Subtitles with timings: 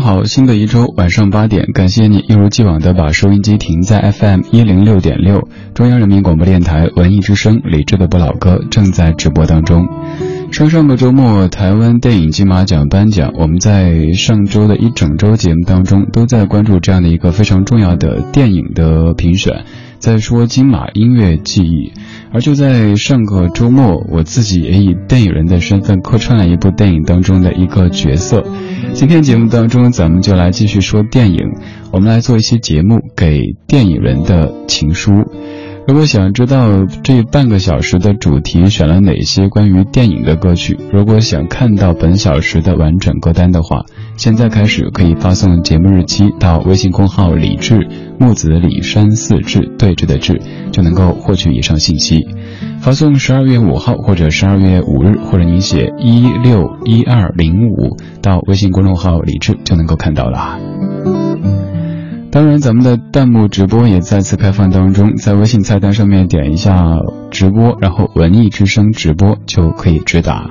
[0.00, 9.86] 好，新的一周晚上八点，感谢你一如既往的把收音机停在 FM 一零六点六，中央人民广播电台文艺之声，李志的不老歌正在直播当中。
[10.52, 19.64] 上上个周末，台湾电影金马奖颁奖，我们在上周的一整周节目当中，都在关注这样的一个非常重要的电影的评选，
[20.06, 21.92] 在说金马音乐记忆。
[22.32, 28.46] 而就在上个周末，我自己也以电影人的身份客串了一部电影当中的一个角色。
[28.92, 31.40] 今天节目当中，咱们就来继续说电影，
[31.90, 35.10] 我们来做一期节目给电影人的情书。
[35.88, 43.86] 如果想知道这半个小时的主题选了哪些关于电影的歌曲，如果想看到本小时的完整歌单的话，
[44.16, 47.86] 现在开始可以发送节目日期到微信公号“李志
[48.18, 50.40] 木子李山四志对峙的志”，
[50.72, 52.26] 就能够获取以上信息。
[52.80, 60.58] 发送十二月五号或者十二月五日，或者你写一六一二零五到微信公众号“李志”就能够看到了。
[62.30, 66.74] 当然，咱们的弹幕直播也再次开放当中，在微信菜单上面点一下
[67.30, 70.50] 直播，然后文艺之声直播就可以直达。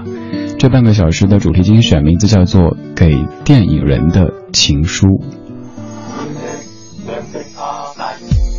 [0.66, 2.59] 这半个小时的主题精选名字叫做
[2.95, 3.11] 《给
[3.44, 5.05] 电影人的情书》。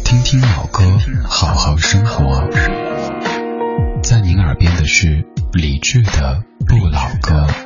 [0.04, 0.84] 听听老歌，
[1.24, 2.48] 好好生活。
[4.04, 7.65] 在您耳边的是理智的不老歌。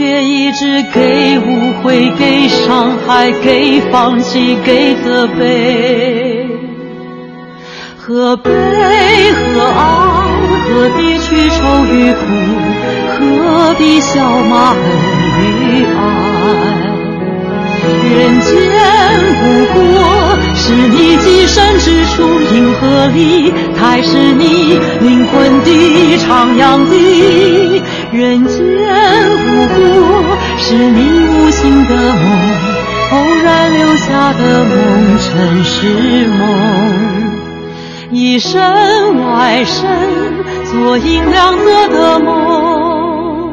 [0.00, 6.48] 却一直给误会，给伤害，给放弃，给责备。
[7.98, 9.82] 何悲何哀？
[10.64, 12.18] 何必去愁与苦？
[13.10, 14.80] 何必笑骂恨
[15.42, 16.00] 与爱？
[18.10, 18.50] 人间
[19.42, 19.44] 不
[19.74, 19.78] 过
[20.54, 25.68] 是你寄身之处，银河里才是你灵魂的
[26.16, 27.82] 徜徉地。
[28.12, 29.78] 人间不过
[30.58, 32.20] 是你无心的梦，
[33.12, 36.40] 偶然留下的梦，尘世梦。
[38.10, 38.60] 一身
[39.22, 39.88] 外身，
[40.64, 43.52] 做银亮色的梦，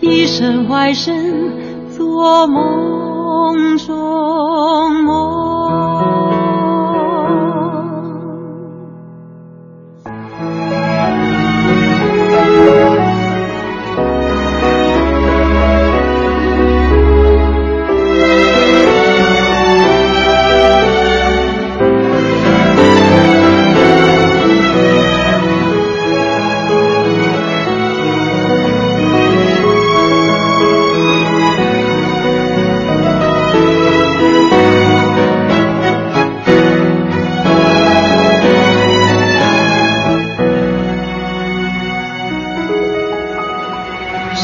[0.00, 1.52] 一身外身，
[1.96, 5.95] 做梦中梦。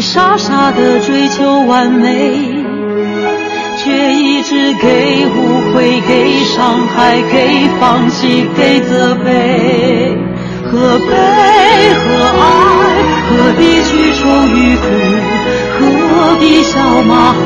[0.00, 2.64] 傻傻的追求完美。
[3.76, 10.16] 却一一直给误会，给伤害，给放弃，给责备。
[10.64, 11.04] 何悲
[11.92, 12.00] 何
[12.40, 12.42] 爱？
[13.28, 14.82] 何必去愁与苦？
[15.78, 17.38] 何必笑骂恨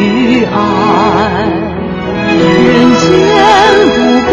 [0.00, 0.02] 与
[0.44, 0.52] 爱？
[2.36, 2.42] 人
[2.98, 3.02] 间
[3.94, 3.96] 不
[4.26, 4.32] 过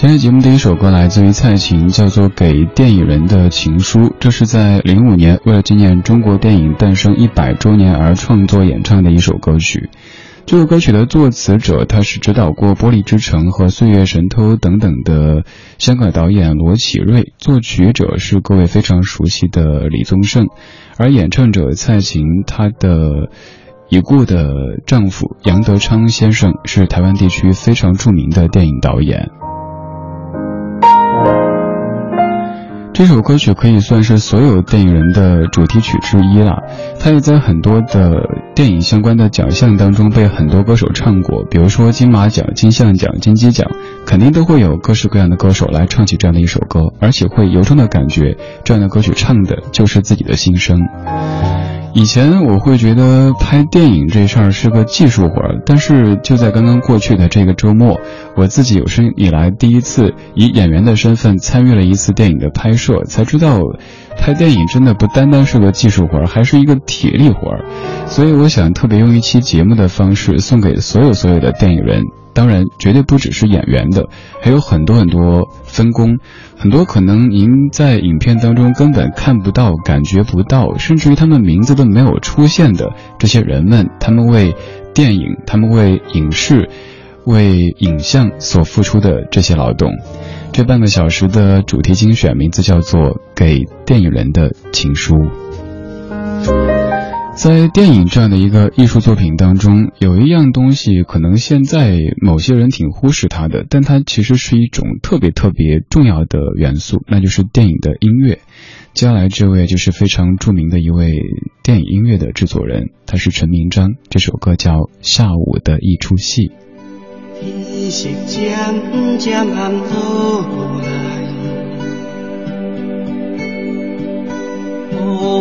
[0.00, 3.98] 今天节目第一首歌来自于蔡琴，叫做《给电影人的情书》。
[4.18, 9.90] 这是在零五年为了纪念中国电影诞生一百周年而创作演唱的一首歌曲。
[10.46, 15.44] 这首歌曲的作词者，他是指导过《玻璃之城》和《岁月神偷》等等的
[15.76, 20.46] 香港导演罗启瑞，作曲者是各位非常熟悉的李宗盛，
[20.96, 23.28] 而演唱者蔡琴，她的
[23.90, 24.48] 已故的
[24.86, 29.28] 丈夫杨德昌先生是台湾地区非常著名的电影导演。
[32.92, 36.62] 这首歌曲可以算是所有电影人的主题曲之一了，
[36.98, 43.70] 它也在很多的电影相关的奖项当中被很多歌手唱过，比如说金马奖、金像奖、金鸡奖，
[44.04, 50.78] 肯定都会有各式各样的歌手来唱起这样的一首歌，而且会由衷的感觉这样的歌曲唱的就是自己的心声。
[51.92, 58.00] 以前我会觉得拍电影这事儿是个技术活儿，但是就在刚刚过去的这个周末，
[58.36, 63.58] 我自己有生以来第一次以演员的身份参与了一次电影的拍摄，才知道，
[64.16, 67.64] 拍电影真的不单单是个技术活儿，还是一个体力活儿。
[68.06, 72.04] 所以我想特别用一期节目的方式送给所有所有的电影人。
[72.32, 74.08] 当然，绝对不只是演员的，
[74.40, 76.18] 还有很多很多分工，
[76.56, 84.54] 很多可能您在影片当中根本看不到、感觉不到，甚至于他们名字都没有出现的这些人们，他们为
[84.94, 86.70] 电影、他们为影视、
[87.24, 89.90] 为影像所付出的这些劳动。
[90.52, 93.00] 这半个小时的主题精选，名字叫做
[93.36, 95.14] 《给电影人的情书》。
[97.40, 108.40] 在电影这样的一个艺术作品当中，有一样东西，可能现在某些人挺忽视它的，但它其实是一种特别特别重要的元素，那就是电影的音乐。
[108.92, 111.14] 接下来这位就是非常著名的一位
[111.62, 113.94] 电影音乐的制作人，他是陈明章。
[114.10, 116.42] 这首歌叫《下午的一出戏》。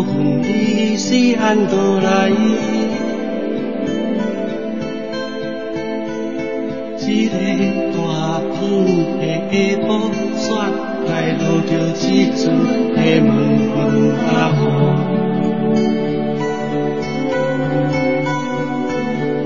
[0.03, 2.29] 分伊是安倒来，
[6.99, 7.33] 一个
[7.95, 7.97] 大
[8.53, 8.59] 片
[9.17, 9.21] 的
[9.51, 9.53] 下
[9.87, 9.87] 晡，
[10.37, 10.47] 煞
[11.07, 11.71] 来落着
[12.07, 12.41] 一阵
[12.95, 13.29] 的蒙
[13.75, 13.77] 蒙
[14.27, 14.27] 阿
[14.59, 14.61] 雨，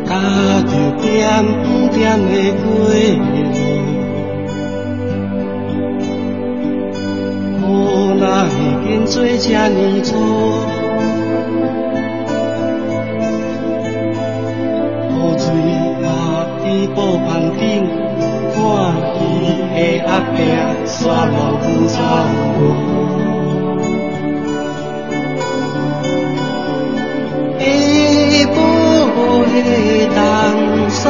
[0.05, 0.09] 踏
[0.63, 0.71] 着
[1.01, 1.11] 点
[1.91, 2.31] 点的
[2.63, 2.65] 过
[8.93, 8.99] 路。
[8.99, 10.11] 哪会经做这呢错？
[15.09, 15.45] 雨水
[16.01, 16.05] 落
[16.63, 17.61] 伫布棚顶，
[18.53, 18.55] 看
[19.17, 19.21] 伊
[19.73, 20.35] 的阿伯
[20.85, 20.95] 刷
[21.25, 21.31] 路
[21.87, 21.95] 走
[22.57, 22.61] 过。
[27.59, 27.65] 下
[28.45, 28.55] 晡
[29.53, 29.55] 的
[30.13, 30.17] 东
[30.89, 31.01] 山，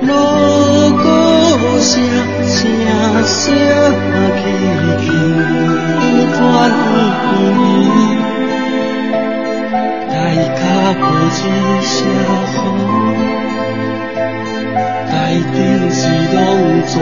[0.00, 0.10] 路
[0.96, 1.04] 过
[1.80, 1.90] 声
[2.46, 2.56] 声
[3.24, 3.44] 声
[4.36, 4.40] 起
[5.04, 5.06] 起，
[6.38, 6.40] 转
[7.34, 7.40] 移，
[10.08, 10.12] 大
[10.56, 10.60] 脚
[10.98, 11.36] 步一
[11.84, 11.96] 声
[12.54, 12.56] 风，
[15.10, 15.12] 大
[15.52, 15.56] 顶
[15.90, 15.98] 是
[16.34, 16.36] 拢
[16.86, 16.96] 转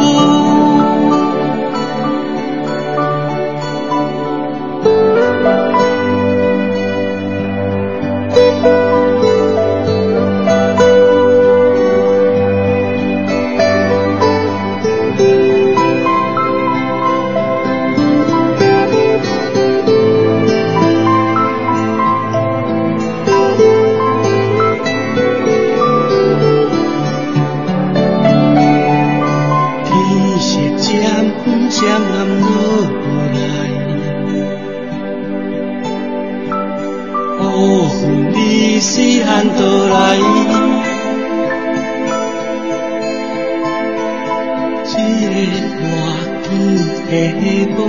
[0.00, 0.65] 雨。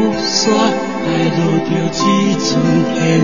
[0.07, 2.47] 雨伞，来落着一阵
[2.95, 3.21] 的雨。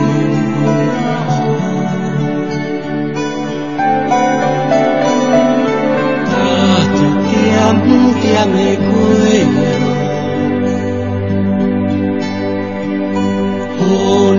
[8.22, 8.88] 点的过
[9.28, 9.42] 雨，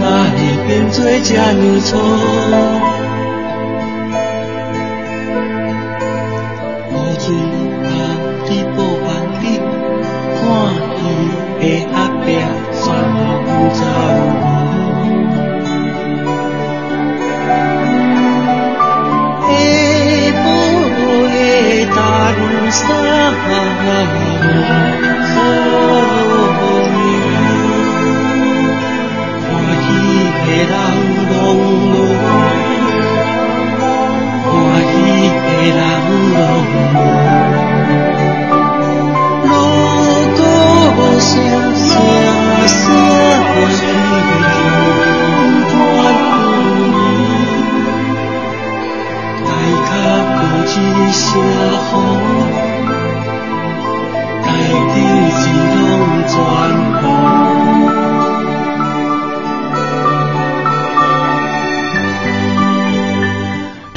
[0.01, 0.37] 哪会
[0.67, 1.43] 变作这样
[1.81, 1.93] 错？
[22.75, 23.45] 山风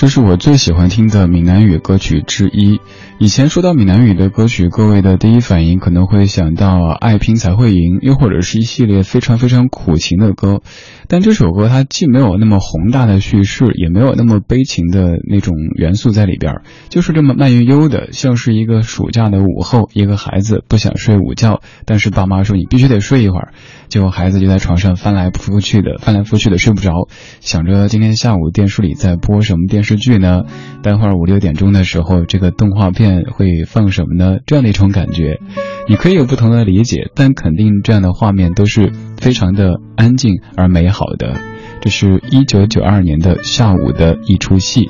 [0.07, 2.79] 这是我最喜欢听的闽南语歌曲之一。
[3.19, 10.61] 以前说到闽南语的歌曲，各位的第一反应可能会想到“爱拼才会赢”，又或者是一系列非常非常苦情的歌。
[11.09, 23.51] 但这首歌它既没有那么宏大的叙事，也没有那么悲情的那种元素在里边，就是这么慢悠悠的，像是一个暑假的午后，一个孩子不想睡午觉，但是爸妈说你必须得睡一会儿，
[23.89, 26.91] 结果孩子就在床上翻来覆去的，翻来覆去的睡不着，
[27.39, 30.43] 想着今天下午电视里在播什么电视剧呢？
[30.83, 33.25] 待会儿五六点钟的时候，这个动画片。
[33.37, 34.37] 会放什么呢？
[34.45, 35.39] 这样的一种感觉，
[35.87, 41.39] 你可以有不同的理解，但肯定这样的画面都是非常的安静而美好的。
[41.81, 44.87] 这是一九九二年的下午的一出戏，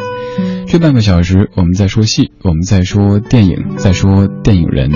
[0.66, 4.92] 这半个小时我们在说戏，我们在说电影，在说电影人。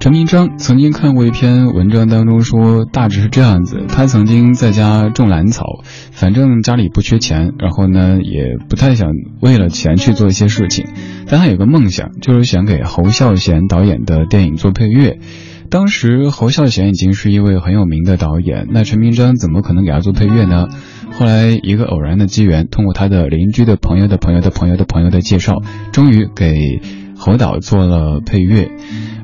[0.00, 5.64] 陈明章曾经看过一篇文章，当中说大致是这样子：他曾经在家种兰草，
[6.12, 10.86] 反正家里不缺钱，然后呢也不太想为了钱去做一些事情，
[11.26, 15.18] 但他有个梦想，就是想给侯孝贤导演的电影做配乐。
[15.68, 20.68] 当时侯孝贤已经是一位很有名的导演，那陈明章怎么可能给他做配乐呢？
[21.10, 25.56] 后来一个偶然的机缘，通过他的邻居的朋友的朋友的朋友的朋友的介绍，
[25.92, 26.80] 终于给
[27.18, 28.70] 侯导做了配乐。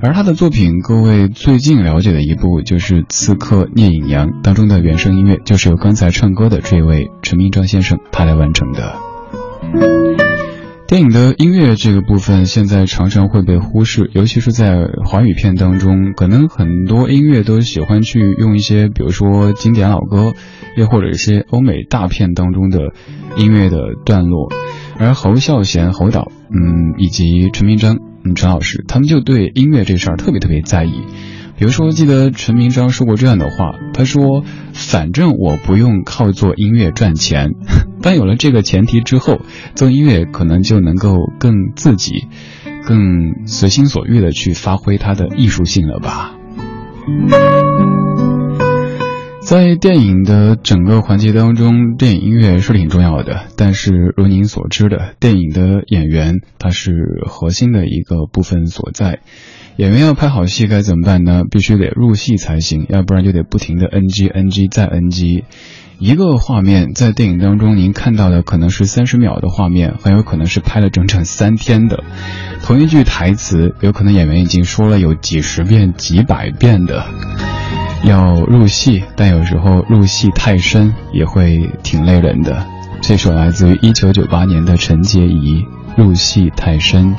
[0.02, 8.96] 而他的作品，各位最近了解的一部就是《刺客聂隐娘》当中的原声音乐，就是由刚才唱歌的这位陈明章先生他来完成的。
[10.86, 14.74] 电影的音乐这个部分，现在常常会被忽视，尤其是在
[15.06, 20.34] 华语片当中，可能很多音乐都喜欢去用一些，比如说经典老歌，
[20.76, 22.92] 又或者一些欧美大片当中的
[23.38, 24.52] 音乐的段落。
[24.98, 27.98] 而侯孝贤、侯导，嗯，以及陈明章。
[28.26, 30.92] 嗯，陈老师，他们就对音乐这事儿特别特别在意。
[31.58, 37.50] 比如说，记得陈明章说过这样的话，他说：“反正我不用靠做音乐赚钱，
[38.00, 39.40] 但有了这个前提之后，
[39.74, 42.28] 做音乐可能就能够更自己、
[42.86, 46.34] 更随心所欲的去发挥它的艺术性了吧。”
[49.44, 53.44] 在电影的整个环节当中，电影音乐是挺重要的。
[53.58, 56.92] 但是如您所知的，电影的演员他是
[57.26, 59.20] 核心的一个部分所在。
[59.76, 61.42] 演员要拍好戏该怎么办呢？
[61.50, 65.44] 必须得入戏才行，要不然就得不停的 NG NG 再 NG。
[65.98, 72.02] 一个画面在电影当中您看到的可能是三十秒的画面，很有可能是拍了整整三天的。
[72.62, 77.04] 同一句台词，有可能演员已经说了有几十遍、几百遍的。
[78.04, 82.66] 要入戏，但有时候入戏太深也会挺累人的。
[83.00, 85.62] 这首来自于一九九八年的陈洁仪，
[85.96, 87.16] 《入戏太深》。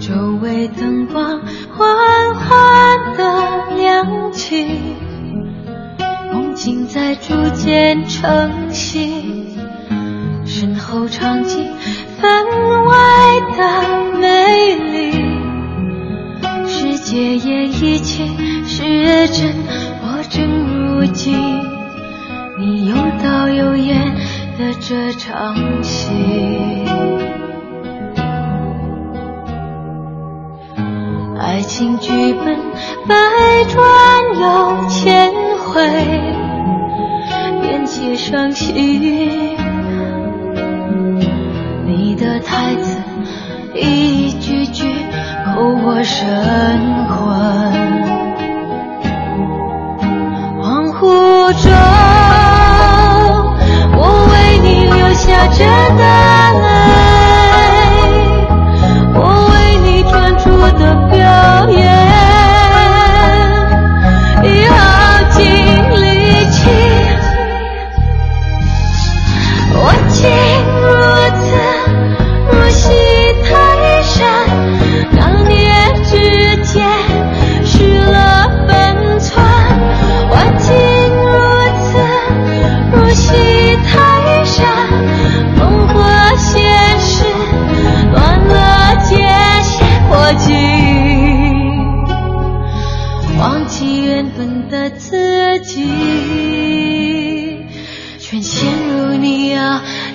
[0.00, 1.40] 周围灯光
[1.76, 4.66] 缓缓的亮起，
[6.32, 9.56] 梦境在逐渐成型，
[10.44, 11.66] 身后场景
[12.20, 12.46] 分
[12.84, 12.94] 外
[13.56, 15.11] 的美丽。
[17.12, 18.24] 夜夜一切
[18.64, 19.52] 是真，
[20.00, 21.36] 我正如今，
[22.58, 24.14] 你有导有演
[24.58, 26.08] 的这场戏。
[31.38, 32.56] 爱情剧本
[33.06, 33.14] 百
[33.68, 33.78] 转
[34.40, 35.82] 又千回，
[37.60, 38.72] 便接上戏。
[41.84, 42.98] 你的台词
[43.74, 44.91] 一句句
[45.54, 46.26] 透过神
[47.08, 48.21] 魂。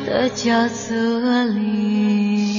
[0.08, 2.57] 的角色里。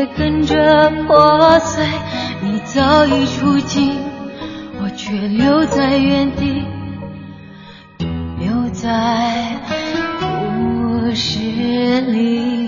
[0.00, 1.84] 也跟着破碎，
[2.40, 3.98] 你早已出境，
[4.82, 6.64] 我却留在原地，
[8.38, 9.60] 留在
[10.18, 11.38] 故事
[12.00, 12.59] 里。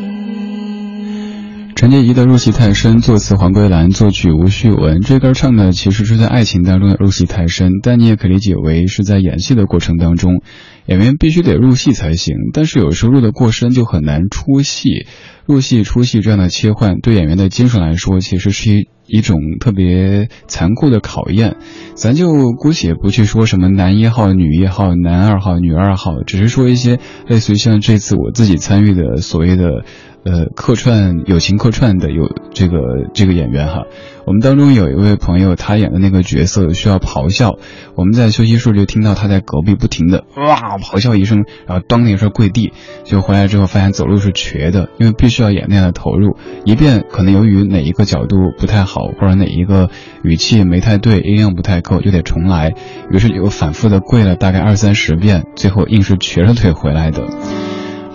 [1.82, 5.00] 陈洁仪的入戏太深，作词黄桂兰，作曲吴旭文。
[5.00, 10.42] 这歌唱的其实是在爱情当中的入戏太深，但你也可理解为是在演戏的过程当中，
[10.86, 12.36] 演员必须得入戏才行。
[12.52, 15.06] 但是有时候入的过深就很难出戏，
[15.44, 21.56] 入戏出戏这样的切换，对演员的精神来说，其实是一一种特别残酷的考验。
[21.96, 29.84] 咱就姑且不去说什么男一号、女一号、男二号、女二号，只是说一些类似于像这次我自己参与的所谓的。
[30.24, 32.76] 呃，客串友情客串的有这个
[33.12, 33.82] 这个演员哈，
[34.24, 37.58] 我们当中有一位朋友，他演的那个角色需要咆哮，
[37.96, 49.90] 我们在休息室就听到他在隔壁不停的哇咆哮一声，然后当那一声跪地，就回来之后发现走路是瘸的，因为必须要演那样的投入，一遍可能由于哪一个角度不太好，或者哪一个
[50.22, 52.74] 语气没太对，音量不太够，就得重来，
[53.10, 57.26] 于是就反复的跪了大概二三十遍，最后硬是瘸着腿回来的。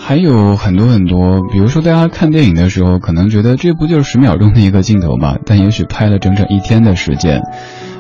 [0.08, 5.36] 还有很多很多，比如说大家看电影的时候，可能觉得这不就是十秒钟的一个镜头吗？
[5.46, 7.42] 但也许拍了整整一天的时间。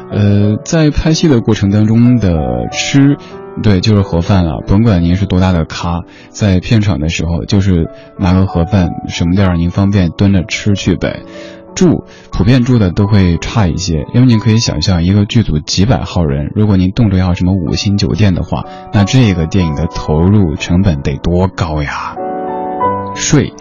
[0.10, 2.39] 呃，在拍戏的过程当中的
[2.72, 3.17] 吃，
[3.62, 4.63] 对，就是盒饭了。
[4.65, 11.24] 甭管您是多大的咖，在片场的时候，就是拿个盒饭，什么地儿您方便蹲着吃去呗。
[11.78, 22.16] 住普遍住的都会差一些，因为您可以想象一个剧组几百号人，如果您动辄要什么五星酒店的话，那这个电影的投入成本得多高呀？
[23.13, 23.54] 睡。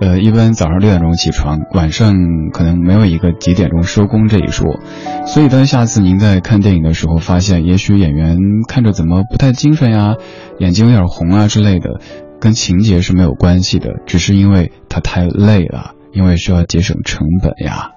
[0.00, 2.14] 呃，一般早上六点钟起床，晚上
[2.54, 4.80] 可能没有一个几点钟收工这一说，
[5.26, 10.14] 所以当下次您在看电影的时候，发现也许演员看着怎么不太精神呀，
[10.58, 12.00] 眼睛有点红啊之类的，
[12.40, 17.92] 跟情节是没有关系的，只是因为他太累了，因为需要节省成本呀。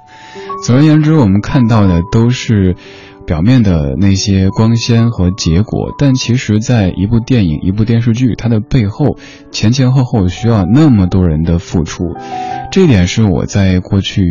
[0.65, 2.75] 总而言之，我们看到的都是。
[3.25, 9.17] 表面的那些光鲜和结果，但其实，在一部电影、一部电视剧，它的背后
[9.49, 12.03] 前前后后需要那么多人的付出，
[12.69, 14.25] 这一点是我在过去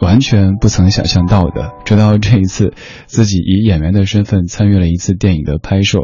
[0.00, 1.70] 完全不曾想象到的。
[1.84, 2.74] 直到这一次，
[3.06, 6.00] 自己以演员的身份参与了一次电影的拍摄，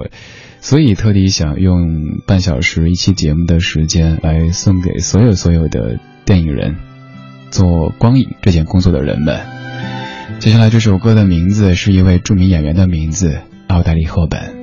[0.61, 1.89] 所以特地想用
[2.25, 6.77] 半小时一期节目的时间来送给所有所有的电影人，
[7.51, 9.41] 做光影这件工作的人们。
[10.39, 14.59] 接下来这首歌的名字是一位著名演员的名字，奥黛丽·赫本。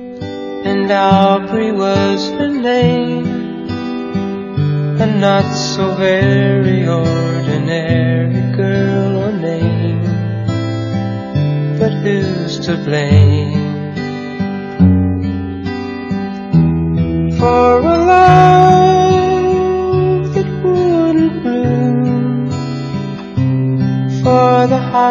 [5.20, 10.02] not so very ordinary girl or name
[17.38, 18.15] for a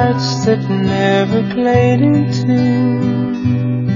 [0.06, 3.88] hearts that never played in tune.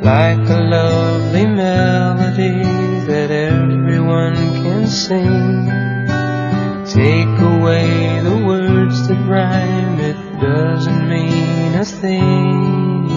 [0.00, 2.62] Like a lovely melody
[3.10, 5.66] that everyone can sing.
[6.86, 13.08] Take away the words that rhyme, it doesn't mean a thing.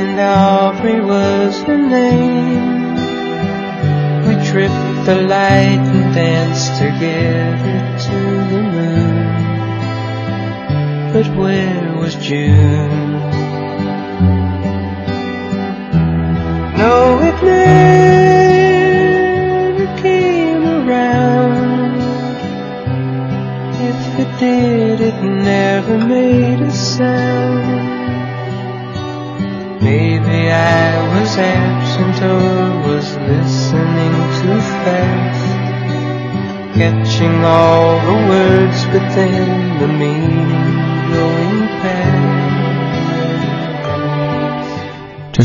[0.00, 2.94] And Aubrey was her name
[4.26, 8.18] We tripped the light and danced together to
[8.50, 9.26] the moon.
[11.12, 13.05] But where was June?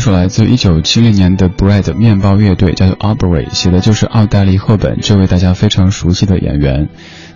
[0.02, 6.88] 出来自一九七零年的 Bread 面包乐队，叫做 Aubrey，写的就是奥黛丽·赫本这位大家非常熟悉的演员。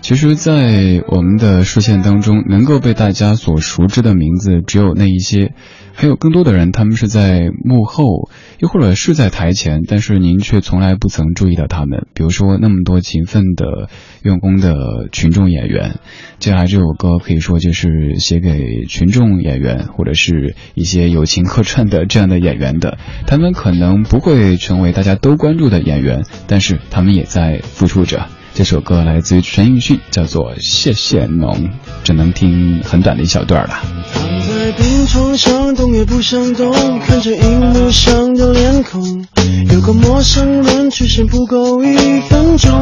[0.07, 5.53] 其实，在我们的视线当中，能够被大家所熟知的名字只有那一些。
[5.95, 12.07] 还有更多的人，他们是在幕后，又或者是在台前，但是您却从来不曾注意到他们。
[12.14, 13.88] 比如说，那么多勤奋的、
[14.23, 15.97] 用功的群众演员。
[16.38, 22.97] 接下来这首歌可以说就是写给群众演员，或者是一些友情客串的这样的演员的。
[23.27, 28.29] 他们可能不会成为大家都关注的演员，但是他们也在付出着。
[28.57, 31.55] 这首歌来自于陈奕迅，叫做《谢谢侬》，
[32.03, 33.83] 只能听很短的一小段了。
[34.14, 39.27] 躺在病床上，动也不想动，看着荧幕上的脸孔，
[39.71, 42.73] 有个陌生人出现不够一分钟，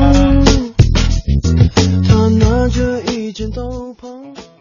[2.07, 4.54] 他拿着一件斗篷。